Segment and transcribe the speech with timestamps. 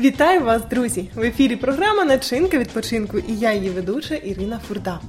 [0.00, 1.08] Вітаю вас, друзі!
[1.14, 5.00] В ефірі програма Начинка відпочинку і я її ведуча Ірина Фурда.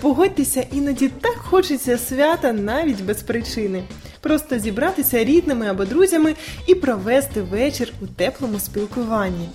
[0.00, 3.82] Погодьтеся, іноді так хочеться свята навіть без причини.
[4.20, 6.34] Просто зібратися рідними або друзями
[6.66, 9.48] і провести вечір у теплому спілкуванні.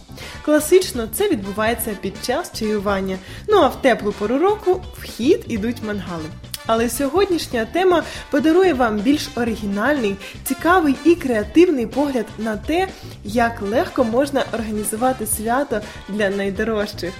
[0.45, 3.17] Класично це відбувається під час чаювання.
[3.49, 6.25] Ну а в теплу пору року в хід ідуть мангали.
[6.65, 12.87] Але сьогоднішня тема подарує вам більш оригінальний, цікавий і креативний погляд на те,
[13.23, 17.13] як легко можна організувати свято для найдорожчих.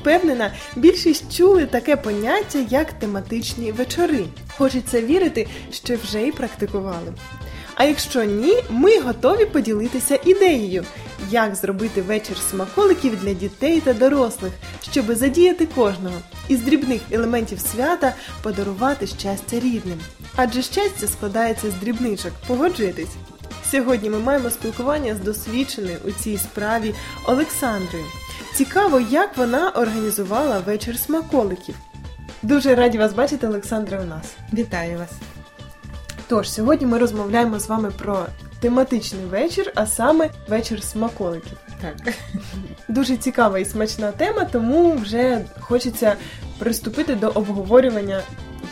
[0.00, 4.24] Впевнена, більшість чули таке поняття, як тематичні вечори.
[4.56, 7.12] Хочеться вірити, що вже й практикували.
[7.74, 10.84] А якщо ні, ми готові поділитися ідеєю,
[11.30, 14.52] як зробити вечір смаколиків для дітей та дорослих,
[14.90, 16.16] щоби задіяти кожного
[16.48, 19.98] із дрібних елементів свята подарувати щастя рідним.
[20.36, 23.14] Адже щастя складається з дрібничок, погоджуєтесь?
[23.70, 26.94] Сьогодні ми маємо спілкування з досвідченою у цій справі
[27.26, 28.04] Олександрою.
[28.54, 31.74] Цікаво, як вона організувала вечір смаколиків.
[32.42, 34.34] Дуже раді вас бачити, Олександра, у нас.
[34.52, 35.10] Вітаю вас.
[36.28, 38.26] Тож, сьогодні ми розмовляємо з вами про
[38.60, 41.58] тематичний вечір, а саме вечір смаколиків.
[41.80, 42.14] Так.
[42.88, 46.16] Дуже цікава і смачна тема, тому вже хочеться
[46.58, 48.22] приступити до обговорювання,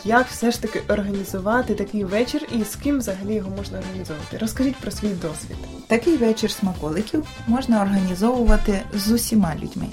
[0.05, 4.37] як все ж таки організувати такий вечір і з ким взагалі його можна організовувати.
[4.37, 5.57] Розкажіть про свій досвід.
[5.87, 9.87] Такий вечір смаколиків можна організовувати з усіма людьми.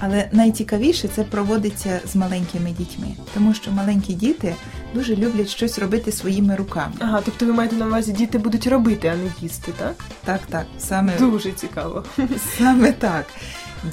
[0.00, 4.54] Але найцікавіше це проводиться з маленькими дітьми, тому що маленькі діти
[4.94, 6.92] дуже люблять щось робити своїми руками.
[6.98, 9.94] Ага, тобто ви маєте на увазі, діти будуть робити, а не їсти, так?
[10.24, 12.04] Так, так, саме Дуже цікаво.
[12.58, 13.26] Саме так.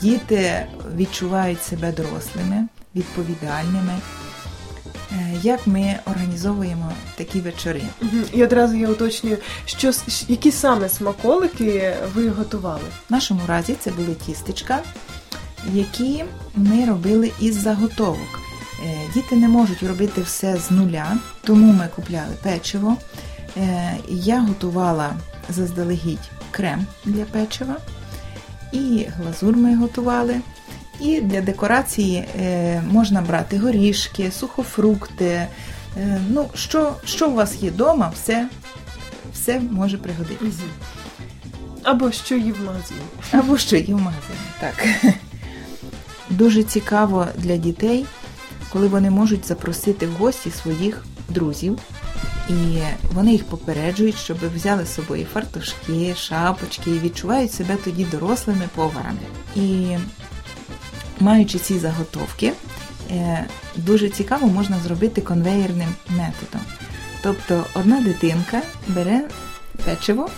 [0.01, 3.93] Діти відчувають себе дорослими, відповідальними.
[5.11, 7.81] Е, Як ми організовуємо такі вечори?
[8.33, 9.91] І одразу я уточнюю, що
[10.27, 12.81] які саме смаколики ви готували?
[13.09, 14.79] В нашому разі це були тістечка,
[15.73, 16.23] які
[16.55, 18.39] ми робили із заготовок.
[18.85, 22.97] Е, Діти не можуть робити все з нуля, тому ми купляли печиво.
[23.57, 25.09] Е, Я готувала
[25.49, 27.75] заздалегідь крем для печива,
[28.71, 30.41] і глазур ми готували.
[30.99, 35.47] І для декорації е, можна брати горішки, сухофрукти.
[36.29, 38.47] Ну, що, що у вас є вдома, все,
[39.33, 40.63] все може пригодитися.
[41.83, 43.01] Або що є в магазині.
[43.31, 44.39] Або що є в магазині.
[44.59, 44.85] Так.
[46.37, 48.05] Дуже цікаво для дітей,
[48.69, 51.79] коли вони можуть запросити в гості своїх друзів.
[52.49, 52.77] І
[53.13, 59.19] вони їх попереджують, щоб взяли з собою фартушки, шапочки і відчувають себе тоді дорослими поварами.
[59.55, 59.97] І
[61.19, 62.53] маючи ці заготовки,
[63.11, 63.45] е,
[63.75, 66.61] дуже цікаво можна зробити конвеєрним методом.
[67.23, 69.29] Тобто одна дитинка бере
[69.85, 70.29] печиво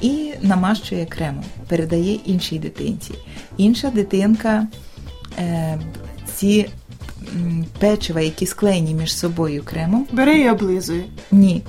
[0.00, 3.14] і намащує кремом, передає іншій дитинці.
[3.56, 4.66] Інша дитинка
[6.34, 6.66] ці
[7.36, 11.04] м, печива, які склеєні між собою кремом, Бере і облизує.
[11.32, 11.62] ні.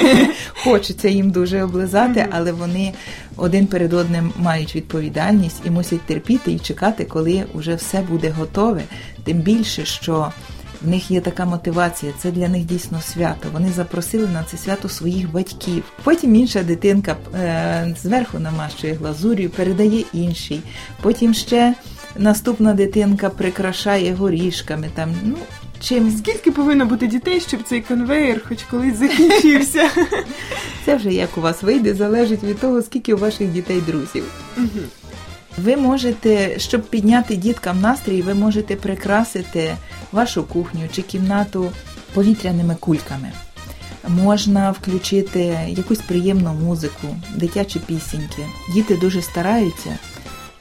[0.64, 2.92] Хочеться їм дуже облизати, але вони
[3.36, 8.82] один перед одним мають відповідальність і мусять терпіти і чекати, коли вже все буде готове.
[9.24, 10.32] Тим більше, що
[10.82, 13.48] в них є така мотивація, це для них дійсно свято.
[13.52, 15.84] Вони запросили на це свято своїх батьків.
[16.04, 20.60] Потім інша дитинка е, зверху намащує глазур'ю, передає іншій.
[21.02, 21.74] Потім ще
[22.16, 24.90] наступна дитинка прикрашає горішками.
[24.94, 25.36] Там, ну,
[25.80, 29.90] чим Скільки повинно бути дітей, щоб цей конвейер хоч колись закінчився?
[30.84, 34.24] Це вже як у вас вийде, залежить від того, скільки у ваших дітей друзів.
[35.58, 39.76] Ви можете, щоб підняти діткам настрій, ви можете прикрасити
[40.12, 41.72] вашу кухню чи кімнату
[42.14, 43.32] повітряними кульками.
[44.08, 48.46] Можна включити якусь приємну музику, дитячі пісеньки.
[48.74, 49.98] Діти дуже стараються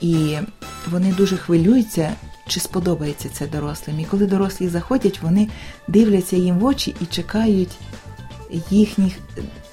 [0.01, 0.37] і
[0.87, 2.11] вони дуже хвилюються,
[2.47, 3.99] чи сподобається це дорослим.
[3.99, 5.47] І коли дорослі заходять, вони
[5.87, 7.77] дивляться їм в очі і чекають
[8.69, 9.13] їхніх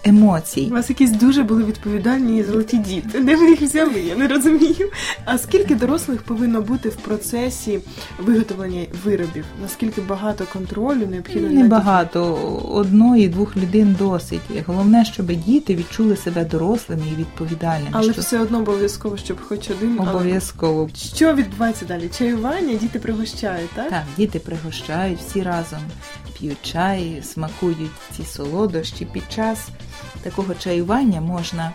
[0.05, 0.67] емоцій.
[0.71, 3.21] У вас якісь дуже були відповідальні і золоті діти.
[3.21, 4.01] Де ви їх взяли?
[4.01, 4.91] Я не розумію.
[5.25, 7.81] А скільки дорослих повинно бути в процесі
[8.19, 9.45] виготовлення виробів?
[9.63, 11.49] Наскільки багато контролю необхідно?
[11.49, 12.35] над Небагато,
[12.73, 14.41] одної, двох людей досить.
[14.67, 17.91] Головне, щоб діти відчули себе дорослими і відповідальними.
[17.93, 19.97] Але що все одно обов'язково, щоб хоч один.
[20.01, 20.89] але- обов'язково.
[21.15, 22.11] Що відбувається далі?
[22.19, 23.91] Чаювання, діти пригощають, так?
[23.91, 25.79] Так, діти пригощають всі разом,
[26.39, 29.05] п'ють чай, смакують ці солодощі.
[29.05, 29.69] Під час
[30.23, 31.73] такого чаювання можна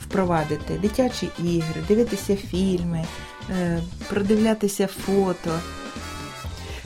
[0.00, 3.04] впровадити дитячі ігри, дивитися фільми,
[3.50, 5.60] е, продивлятися фото.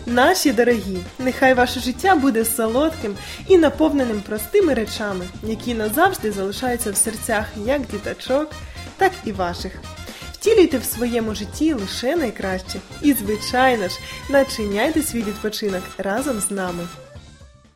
[0.06, 3.14] Наші дорогі, нехай ваше життя буде солодким
[3.48, 8.50] і наповненим простими речами, які назавжди залишаються в серцях як діточок,
[8.96, 9.72] так і ваших.
[10.32, 12.80] Втілюйте в своєму житті лише найкраще.
[13.02, 13.98] І, звичайно ж,
[14.30, 16.86] начиняйте свій відпочинок разом з нами.